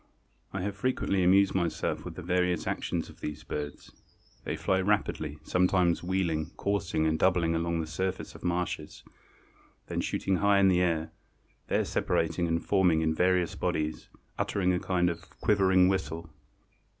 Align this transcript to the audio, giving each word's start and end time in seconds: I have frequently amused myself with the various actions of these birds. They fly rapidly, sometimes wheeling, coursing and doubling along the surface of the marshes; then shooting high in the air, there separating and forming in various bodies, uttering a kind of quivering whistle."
I 0.51 0.61
have 0.61 0.75
frequently 0.77 1.21
amused 1.23 1.53
myself 1.53 2.03
with 2.03 2.15
the 2.15 2.23
various 2.23 2.65
actions 2.65 3.07
of 3.07 3.19
these 3.19 3.43
birds. 3.43 3.91
They 4.45 4.55
fly 4.55 4.81
rapidly, 4.81 5.37
sometimes 5.43 6.01
wheeling, 6.01 6.49
coursing 6.57 7.05
and 7.05 7.19
doubling 7.19 7.53
along 7.53 7.81
the 7.81 7.85
surface 7.85 8.33
of 8.33 8.41
the 8.41 8.47
marshes; 8.47 9.03
then 9.89 10.01
shooting 10.01 10.37
high 10.37 10.57
in 10.57 10.69
the 10.69 10.81
air, 10.81 11.11
there 11.67 11.85
separating 11.85 12.47
and 12.47 12.65
forming 12.65 13.01
in 13.01 13.13
various 13.13 13.53
bodies, 13.53 14.09
uttering 14.39 14.73
a 14.73 14.79
kind 14.79 15.07
of 15.07 15.29
quivering 15.39 15.87
whistle." 15.87 16.31